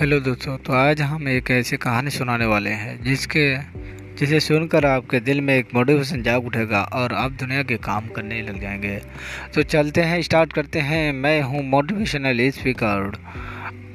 Hello 0.00 0.20
दोस्तों 0.20 0.58
तो 0.58 0.72
आज 0.72 1.00
हम 1.00 1.28
एक 1.28 1.50
ऐसी 1.50 1.76
कहानी 1.76 2.10
सुनाने 2.10 2.46
वाले 2.46 2.70
हैं, 2.70 3.02
जिसके, 3.02 3.56
जिसे 4.16 4.40
सुनकर 4.40 4.86
आपके 4.86 5.20
दिल 5.20 5.40
में 5.40 5.54
एक 5.56 5.68
मोटिवेशन 5.74 6.22
जाग 6.22 6.46
उठेगा 6.46 6.82
और 6.82 7.12
आप 7.12 7.32
दुनिया 7.32 7.62
के 7.62 7.76
काम 7.76 8.08
करने 8.08 8.42
लग 8.42 8.60
जाएँगे। 8.60 9.00
तो 9.54 9.62
चलते 9.62 10.00
हैं 10.00 10.22
स्टार्ट 10.22 10.52
करते 10.52 10.78
हैं। 10.78 11.12
मैं 11.12 11.42
हूँ 11.42 11.64
मोटिवेशनल 11.64 12.50
स्पीकर 12.50 13.12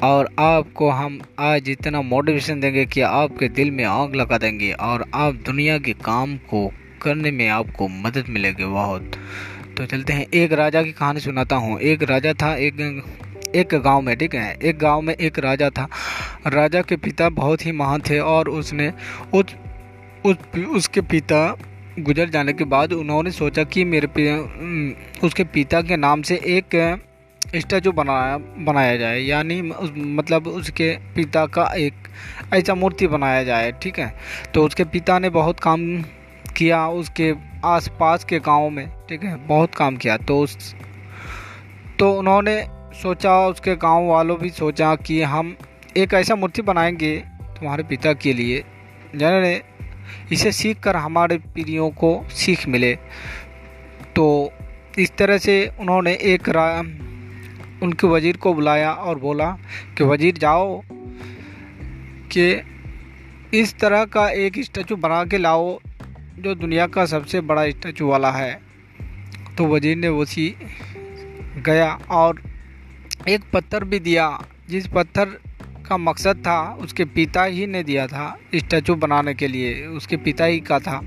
और 0.03 0.29
आपको 0.39 0.89
हम 0.89 1.21
आज 1.39 1.69
इतना 1.69 2.02
मोटिवेशन 2.02 2.59
देंगे 2.59 2.86
कि 2.86 3.02
आपके 3.02 3.47
दिल 3.49 3.71
में 3.71 3.83
आग 3.83 4.15
लगा 4.15 4.38
देंगे 4.38 4.71
और 4.71 5.05
आप 5.13 5.33
दुनिया 5.33 5.77
के 5.77 5.93
काम 5.93 6.38
को 6.38 6.73
करने 7.02 7.31
में 7.31 7.47
आपको 7.47 7.88
मदद 7.88 8.25
मिलेगी 8.29 8.65
बहुत। 8.65 9.11
तो 9.77 9.86
चलते 9.86 10.13
हैं, 10.13 10.25
एक 10.33 10.54
राजा 10.54 10.83
की 10.83 10.91
कहानी 10.91 11.20
सुनाता 11.20 11.55
हूँ। 11.55 11.79
एक 11.79 12.04
राजा 12.04 12.33
था, 12.33 12.55
एक 12.55 13.03
एक 13.55 13.75
गाँव 13.75 14.01
में, 14.01 14.15
ठीक 14.17 14.35
है? 14.35 14.57
एक 14.59 14.77
गाँव 14.79 15.01
में 15.01 15.13
एक 15.13 15.39
राजा 15.39 15.69
था। 15.69 15.87
राजा 16.47 16.81
के 16.81 16.95
पिता 16.97 17.29
बहुत 17.31 17.65
ही 17.65 17.71
महान 17.71 18.01
थे 18.01 18.19
और 18.19 18.49
उसने 18.49 18.91
उस 19.33 19.55
उस 20.25 20.37
उसके 20.69 21.01
पिता 21.01 21.57
गुजर 21.99 22.29
जाने 22.29 22.53
के 22.53 22.63
बाद 22.63 22.93
उन्होंने 22.93 23.31
सोचा 23.31 23.63
कि 23.63 23.83
मेरे 23.85 24.07
उसके 25.23 25.43
पिता 25.43 25.81
के 25.81 25.95
नाम 25.97 26.21
से 26.21 26.35
एक 26.47 26.75
स्टैचू 27.55 27.91
बनाया 27.91 28.37
बनाया 28.65 28.95
जाए। 28.97 29.19
यानी 29.19 29.61
मतलब 29.61 30.47
उसके 30.47 30.89
पिता 31.15 31.45
का 31.47 31.63
एक 31.75 31.93
ऐसा 32.53 32.75
मूर्ति 32.75 33.07
बनाया 33.07 33.43
जाए, 33.43 33.71
ठीक 33.81 33.99
है? 33.99 34.13
तो 34.53 34.65
उसके 34.65 34.83
पिता 34.85 35.17
ने 35.19 35.29
बहुत 35.29 35.59
काम 35.59 36.02
किया 36.57 36.88
उसके 36.89 37.33
आसपास 37.65 38.23
के 38.25 38.39
गाँव 38.39 38.69
में, 38.69 38.88
ठीक 39.09 39.23
है? 39.23 39.35
बहुत 39.47 39.75
काम 39.75 39.97
किया। 39.97 40.17
तो 40.17 40.39
उस 40.39 40.75
तो 41.99 42.11
उन्होंने 42.13 42.61
सोचा, 43.01 43.47
उसके 43.47 43.75
गाँव 43.75 44.05
वालों 44.05 44.38
भी 44.38 44.49
सोचा 44.49 44.95
कि 44.95 45.21
हम 45.21 45.55
एक 45.97 46.13
ऐसा 46.13 46.35
मूर्ति 46.35 46.61
बनाएँगे 46.61 47.17
तुम्हारे 47.41 47.83
पिता 47.83 48.13
के 48.13 48.33
लिए। 48.33 48.63
जिन्होंने 49.16 49.61
इसे 50.31 50.52
सीख 50.52 50.80
कर 50.80 50.95
हमारे 50.95 51.38
पीढ़ियों 51.38 51.89
को 51.89 52.25
सीख 52.30 52.67
मिले। 52.67 52.95
तो 54.16 54.52
इस 54.99 55.17
तरह 55.17 55.38
से 55.38 55.71
उन्होंने 55.80 56.13
एक 56.13 56.49
उनके 57.83 58.08
वज़ीर 58.08 58.38
को 58.38 58.53
बुलाया 58.53 58.91
और 58.91 59.19
बोला 59.19 59.58
कि, 59.97 60.03
वज़ीर, 60.03 60.38
जाओ 60.38 60.81
कि 62.31 62.61
इस 63.53 63.80
तरह 63.80 64.05
का 64.05 64.30
एक 64.30 64.59
स्टैचू 64.59 64.95
बना 64.95 65.25
के 65.25 65.38
लाओ 65.38 65.80
जो 66.39 66.55
दुनिया 66.55 66.88
का 66.88 67.05
सबसे 67.05 67.41
बड़ा 67.41 67.69
स्टैचू 67.69 68.08
वाला 68.08 68.31
है। 68.31 68.59
तो 69.58 69.67
वज़ीर 69.67 69.97
ने 69.97 70.08
उसी 70.08 70.55
गया 71.65 71.99
और 72.09 72.50
एक 73.30 73.41
पत्थर 73.53 73.83
भी 73.83 74.00
दिया। 74.00 74.45
जिस 74.69 74.88
पत्थर 74.88 75.25
का 75.88 75.97
मकसद 75.97 76.38
था, 76.38 76.73
उसके 76.73 77.05
पिता 77.05 77.44
ही 77.44 77.67
ने 77.67 77.83
दिया 77.83 78.08
था 78.08 78.38
स्टैचू 78.55 78.95
बनाने 78.95 79.33
के 79.33 79.47
लिए। 79.47 79.86
उसके 79.88 80.17
पिता 80.17 80.45
ही 80.45 80.59
का 80.59 80.80
था। 80.80 81.02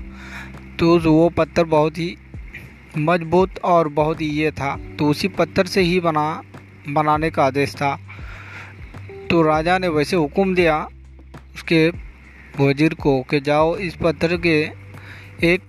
तो 0.79 0.99
वो 0.99 1.29
पत्थर 1.29 1.63
बहुत 1.63 1.97
ही 1.97 2.17
मज़बूत 2.97 3.59
और 3.59 3.87
बहुत 3.87 4.21
ही 4.21 4.27
ये 4.27 4.51
था। 4.51 4.75
तो 4.99 5.09
उसी 5.09 5.27
पत्थर 5.27 5.65
से 5.65 5.81
ही 5.81 5.99
बना, 5.99 6.41
बनाने 6.89 7.29
का 7.29 7.45
आदेश 7.45 7.75
था। 7.75 7.99
तो 9.29 9.41
राजा 9.41 9.77
ने 9.77 9.87
वैसे 9.87 10.15
हुक्म 10.15 10.55
दिया 10.55 10.87
उसके 11.55 11.89
वज़ीर 12.59 12.93
को 12.93 13.21
कि 13.21 13.39
जाओ 13.39 13.75
इस 13.77 13.95
पत्थर 13.95 14.37
के 14.37 14.59
एक 15.43 15.61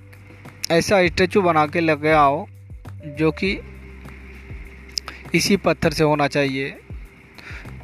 ऐसा 0.71 1.07
स्टैचू 1.07 1.43
बना 1.43 1.67
के 1.67 1.81
लगे 1.81 2.13
आओ, 2.13 2.47
जो 3.07 3.31
कि 3.31 3.59
इसी 5.37 5.57
पत्थर 5.57 5.93
से 5.93 6.05
होना 6.05 6.27
चाहिए। 6.29 6.71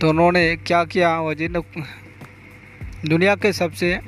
तो 0.00 0.08
उन्होंने 0.08 0.45
क्या 0.56 0.84
किया? 0.84 1.20
वज़ीर 1.20 1.62
दुनिया 3.06 3.34
के 3.34 3.53
सबसे, 3.53 3.98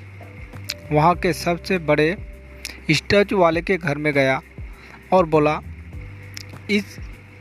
वहाँ 0.93 1.15
के 1.15 1.33
सबसे 1.33 1.79
बड़े 1.81 2.17
स्टैचू 2.91 3.39
वाले 3.39 3.63
के 3.63 3.77
घर 3.77 3.99
में 3.99 4.13
गया 4.13 4.41
और 5.13 5.27
बोला, 5.27 5.61
इस 6.71 6.99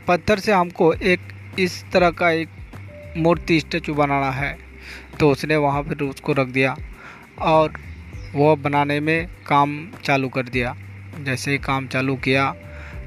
पत्थर 0.08 0.38
से 0.38 0.52
हमको 0.52 0.92
एक, 0.92 1.20
इस 1.58 1.84
तरह 1.92 2.10
का 2.10 2.30
एक 2.30 2.48
मूर्ति 3.16 3.60
स्टैचू 3.60 3.94
बनाना 3.94 4.30
है। 4.30 4.56
तो 5.20 5.30
उसने 5.30 5.56
वहाँ 5.56 5.82
पर 5.82 6.02
उसको 6.04 6.32
रख 6.32 6.48
दिया 6.48 6.76
और 7.40 7.72
वह 8.34 8.54
बनाने 8.54 8.98
में 9.00 9.26
काम 9.46 9.76
चालू 10.04 10.28
कर 10.28 10.48
दिया। 10.48 10.74
जैसे 11.20 11.50
ही 11.50 11.58
काम 11.58 11.86
चालू 11.86 12.16
किया 12.16 12.54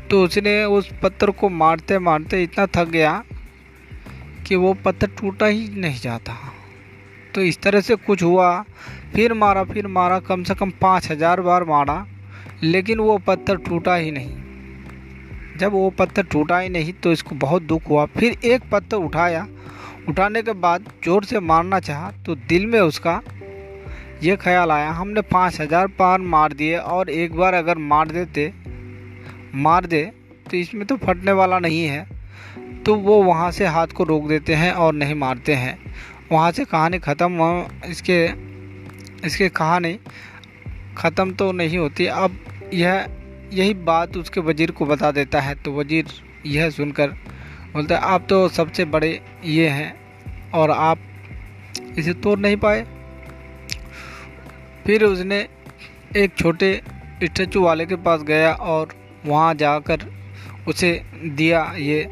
तो 0.10 0.24
उसने 0.24 0.64
उस 0.66 0.90
पत्थर 1.02 1.32
को 1.32 1.50
मारते 1.52 1.98
मारते 2.00 2.42
इतना 2.44 2.66
थक 2.68 2.90
गया 2.90 3.12
कि 4.48 4.56
वो 4.56 4.74
पत्थर 4.86 5.08
टूटा 5.12 5.46
ही 5.46 5.68
नहीं 5.78 6.00
जाता। 6.00 6.36
तो 7.36 7.42
इस 7.42 7.62
तरह 7.62 7.82
से 7.82 7.96
कुछ 7.98 8.24
हुआ, 8.24 8.64
फिर 9.14 9.34
मारा 9.34 9.64
फिर 9.64 9.88
मारा, 9.90 10.20
कम 10.20 10.44
से 10.44 10.56
कम 10.56 10.72
पाँच 10.82 11.10
हज़ार 11.12 11.42
बार 11.42 11.64
मारा, 11.64 12.06
लेकिन 12.64 13.00
वो 13.00 13.18
पत्थर 13.18 13.58
टूटा 13.60 13.96
ही 13.96 14.12
नहीं। 14.12 15.58
जब 15.60 15.72
वो 15.72 15.90
पत्थर 15.90 16.24
टूटा 16.24 16.60
ही 16.60 16.70
नहीं 16.70 16.94
तो 16.94 17.12
इसको 17.12 17.36
बहुत 17.38 17.64
दुख 17.64 17.90
हुआ। 17.90 18.06
फिर 18.08 18.38
एक 18.46 18.70
पत्थर 18.72 18.98
उठाया। 18.98 19.48
उठाने 20.10 20.42
के 20.42 20.54
बाद 20.56 20.86
ज़ोर 21.06 21.24
से 21.26 21.40
मारना 21.42 21.80
चाहा 21.80 22.12
तो 22.26 22.36
दिल 22.50 22.66
में 22.66 22.80
उसका 22.80 23.22
ये 24.24 24.36
ख्याल 24.38 24.72
आया, 24.72 24.92
हमने 24.92 25.22
पाँच 25.24 25.60
हज़ार 25.62 25.88
पार 25.90 26.20
मार 26.22 26.54
दिए 26.54 26.78
और 26.78 27.10
एक 27.12 27.36
बार 27.36 27.54
अगर 27.54 27.78
मार 27.80 28.12
देते 28.12 28.52
मार 29.56 29.86
दे 29.86 30.04
तो 30.52 30.58
इसमें 30.58 30.86
तो 30.88 30.96
फटने 30.98 31.32
वाला 31.34 31.60
नहीं 31.60 31.84
है। 31.86 32.06
तो 32.84 32.96
वो 32.98 33.22
वहाँ 33.24 33.50
से 33.52 33.66
हाथ 33.68 33.88
को 33.88 34.04
रोक 34.04 34.28
देते 34.28 34.56
हैं 34.56 34.72
और 34.74 34.94
नहीं 34.94 35.16
मारते 35.16 35.54
हैं। 35.56 35.78
वहाँ 36.32 36.52
से 36.52 36.66
कहानी 36.66 37.00
ख़त्म 37.00 37.66
इसके 37.86 38.24
इसके 39.26 39.50
कहानी 39.52 39.98
ख़त्म 40.98 41.34
तो 41.34 41.52
नहीं 41.52 41.78
होती। 41.78 42.06
अब 42.06 42.38
यह, 42.74 43.08
यही 43.54 43.74
बात 43.74 44.18
उसके 44.18 44.42
वज़ीर 44.42 44.72
को 44.72 44.86
बता 44.86 45.12
देता 45.12 45.42
है। 45.42 45.56
तो 45.56 45.72
वज़ीर 45.74 46.06
यह 46.46 46.70
सुनकर 46.70 47.10
बोलता 47.74 47.96
है, 47.96 48.02
आप 48.04 48.26
तो 48.30 48.48
सबसे 48.50 48.86
बड़े 48.88 49.20
ये 49.46 49.68
हैं 49.70 49.94
और 50.54 50.72
आप 50.72 51.00
इसे 51.98 52.14
तोड़ 52.16 52.38
नहीं 52.40 52.58
पाए। 52.58 52.86
फिर 54.86 55.04
उसने 55.04 55.48
एक 56.16 56.38
छोटे 56.38 56.80
स्टैचू 57.24 57.62
वाले 57.62 57.86
के 57.86 57.96
पास 57.98 58.22
गया 58.24 58.54
और 58.54 58.94
वहाँ 59.28 59.54
जाकर 59.56 60.06
उसे 60.68 60.92
दिया 61.26 61.64
ये 61.78 62.06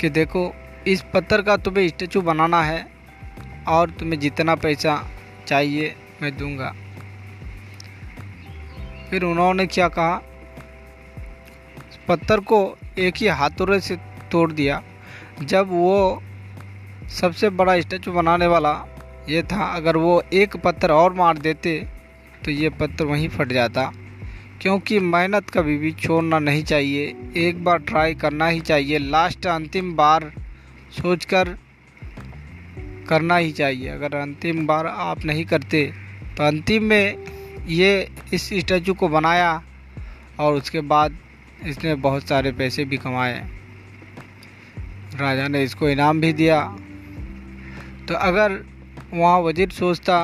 कि 0.00 0.08
देखो, 0.08 0.52
इस 0.86 1.02
पत्थर 1.14 1.42
का 1.42 1.56
तुम्हें 1.56 1.88
स्टेचू 1.88 2.20
बनाना 2.22 2.62
है 2.62 2.86
और 3.68 3.90
तुम्हें 3.90 4.18
जितना 4.20 4.54
पैसा 4.54 5.02
चाहिए 5.46 5.94
मैं 6.22 6.36
दूँगा। 6.36 6.74
फिर 9.10 9.24
उन्होंने 9.24 9.66
क्या 9.66 9.88
कहा? 9.88 10.22
पत्थर 12.08 12.40
को 12.40 12.76
एक 12.98 13.16
ही 13.16 13.26
हाथोरे 13.26 13.80
से 13.80 13.96
तोड़ 14.32 14.50
दिया। 14.52 14.82
जब 15.42 15.68
वो 15.70 16.22
सबसे 17.10 17.50
बड़ा 17.50 17.80
स्टेचू 17.80 18.12
बनाने 18.12 18.46
वाला 18.46 18.72
ये 19.28 19.42
था, 19.42 19.64
अगर 19.64 19.96
वो 19.96 20.22
एक 20.32 20.56
पत्थर 20.56 20.90
और 20.90 21.12
मार 21.12 21.38
देते 21.38 21.78
तो 22.44 22.50
ये 22.50 22.68
पत्थर 22.70 23.04
वहीं 23.04 23.28
फट 23.28 23.52
जाता। 23.52 23.90
क्योंकि 24.60 24.98
मेहनत 25.00 25.50
कभी 25.50 25.76
भी 25.78 25.92
छोड़ना 25.94 26.38
नहीं 26.38 26.62
चाहिए। 26.64 27.14
एक 27.38 27.62
बार 27.64 27.78
ट्राई 27.80 28.14
करना 28.14 28.46
ही 28.46 28.60
चाहिए। 28.60 28.98
लास्ट 28.98 29.46
अंतिम 29.46 29.94
बार 29.96 30.32
सोचकर 30.92 31.56
करना 33.08 33.36
ही 33.36 33.52
चाहिए। 33.52 33.88
अगर 33.88 34.14
अंतिम 34.16 34.66
बार 34.66 34.86
आप 34.86 35.24
नहीं 35.24 35.44
करते 35.44 35.84
तो 36.36 36.44
अंतिम 36.44 36.84
में 36.84 37.66
ये 37.68 38.08
इस 38.34 38.48
स्टैचू 38.54 38.94
को 38.94 39.08
बनाया 39.08 39.62
और 40.40 40.54
उसके 40.54 40.80
बाद 40.82 41.16
इसने 41.66 41.94
बहुत 41.96 42.28
सारे 42.28 42.52
पैसे 42.52 42.84
भी 42.84 42.96
कमाए। 42.96 43.38
राजा 45.14 45.46
ने 45.48 45.62
इसको 45.64 45.88
इनाम 45.88 46.20
भी 46.20 46.32
दिया। 46.32 46.60
तो 48.08 48.14
अगर 48.14 48.52
वहाँ 49.14 49.38
वज़ीर 49.40 49.70
सोचता 49.70 50.20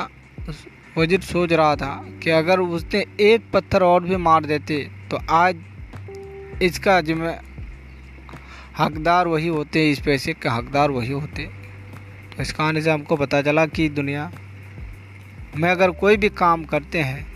वज़ीर 0.97 1.21
सोच 1.23 1.53
रहा 1.53 1.77
था 1.77 1.95
कि 2.23 2.31
अगर 2.31 2.61
उसने 2.61 3.05
एक 3.23 3.51
पत्थर 3.53 3.83
और 3.83 4.05
भी 4.05 4.17
मार 4.19 4.45
देते 4.47 4.79
तो 5.11 5.19
आज 5.33 5.57
इसका 6.63 7.01
जिम्मे 7.01 7.33
हकदार 8.79 9.29
वही 9.29 9.49
होते, 9.49 9.91
इस 9.91 10.01
पैसे 10.01 10.33
के 10.35 10.49
हकदार 10.49 10.91
वही 10.91 11.13
होते। 11.13 11.45
तो 12.27 12.43
इस 12.43 12.53
कहानी 12.53 12.81
से 12.83 12.91
हमको 12.91 13.17
पता 13.17 13.43
चला 13.43 13.67
कि 13.67 13.89
दुनिया 13.91 14.31
में 15.57 15.69
अगर 15.71 15.91
कोई 15.93 16.17
भी 16.17 16.29
काम 16.31 16.65
करते 16.65 17.01
हैं, 17.01 17.27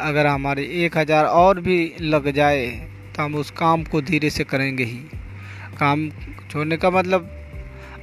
अगर 0.00 0.26
हमारे 0.26 0.64
एक 0.84 0.98
हज़ार 0.98 1.24
और 1.26 1.60
भी 1.60 1.94
लग 2.00 2.30
जाए 2.32 2.66
तो 3.14 3.22
हम 3.22 3.34
उस 3.34 3.50
काम 3.52 3.84
को 3.84 4.00
धीरे 4.02 4.30
से 4.30 4.44
करेंगे 4.44 4.84
ही। 4.84 4.98
काम 5.78 6.08
छोड़ने 6.50 6.76
का 6.76 6.90
मतलब 6.90 7.30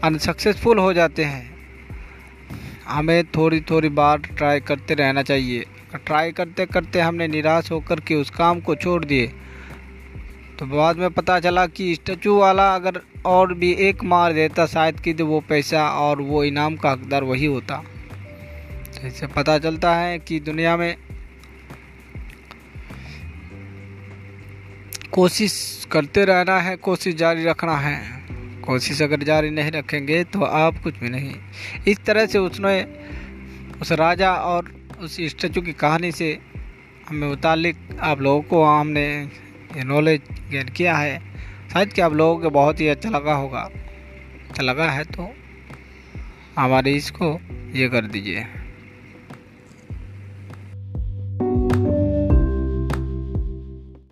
अनसक्सेसफुल 0.03 0.79
हो 0.79 0.93
जाते 0.93 1.23
हैं। 1.23 1.50
हमें 2.91 3.23
थोड़ी 3.25 3.59
थोड़ी 3.61 3.89
बार 3.89 4.17
ट्राई 4.17 4.59
करते 4.59 4.93
रहना 4.93 5.21
चाहिए। 5.23 5.65
ट्राई 6.05 6.31
करते 6.31 6.65
करते 6.65 6.99
हमने 6.99 7.27
निराश 7.27 7.71
होकर 7.71 7.99
के 7.99 8.15
उस 8.15 8.29
काम 8.29 8.59
को 8.59 8.75
छोड़ 8.75 9.05
दिए। 9.05 9.27
तो 10.59 10.65
बाद 10.65 10.97
में 10.97 11.09
पता 11.09 11.39
चला 11.39 11.65
कि 11.67 11.95
स्टैचू 11.95 12.37
वाला 12.37 12.75
अगर 12.75 13.01
और 13.25 13.53
भी 13.53 13.71
एक 13.73 14.03
मार 14.03 14.33
देता, 14.33 14.65
शायद 14.65 14.99
कि 14.99 15.13
तो 15.13 15.25
वो 15.25 15.39
पैसा 15.39 15.87
और 15.89 16.21
वो 16.21 16.43
इनाम 16.43 16.75
का 16.75 16.91
हकदार 16.91 17.23
वही 17.23 17.45
होता। 17.45 17.83
तो 18.93 19.07
इससे 19.07 19.27
पता 19.27 19.57
चलता 19.59 19.95
है 19.95 20.19
कि 20.19 20.39
दुनिया 20.39 20.77
में 20.77 20.95
कोशिश 25.11 25.87
करते 25.91 26.25
रहना 26.25 26.59
है, 26.59 26.75
कोशिश 26.75 27.15
जारी 27.15 27.43
रखना 27.43 27.77
है। 27.77 28.21
कोशिश 28.71 29.01
अगर 29.01 29.23
जारी 29.23 29.49
नहीं 29.49 29.71
रखेंगे 29.71 30.23
तो 30.23 30.41
आप 30.41 30.77
कुछ 30.83 30.97
भी 30.97 31.09
नहीं। 31.09 31.33
इस 31.87 31.99
तरह 32.05 32.25
से 32.25 32.37
उसने 32.39 32.75
उस 33.81 33.91
राजा 33.91 34.33
और 34.33 34.71
उस 34.99 35.17
स्टैचू 35.29 35.61
की 35.61 35.73
कहानी 35.73 36.11
से 36.11 36.27
हमें 37.09 37.27
मुतालिक 37.27 37.77
आप 37.99 38.21
लोगों 38.21 38.41
को 38.41 38.63
हमने 38.63 39.05
ये 39.75 39.83
नॉलेज 39.83 40.21
गेन 40.51 40.69
किया 40.69 40.95
है। 40.97 41.19
शायद 41.73 41.93
कि 41.93 42.01
आप 42.01 42.13
लोगों 42.13 42.37
को 42.41 42.49
बहुत 42.49 42.79
ही 42.79 42.87
अच्छा 42.87 43.09
लगा 43.09 43.33
होगा। 43.33 43.61
अच्छा 44.49 44.63
लगा 44.63 44.89
है 44.91 45.03
तो 45.03 45.29
हमारे 46.57 46.93
इसको 46.93 47.33
ये 47.75 47.89
कर 47.89 48.05
दीजिए। 48.05 48.45